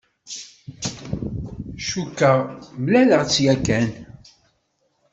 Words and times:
Cukkeɣ 1.87 2.37
mlaleɣ-tt 2.83 3.33
yakan. 3.45 3.87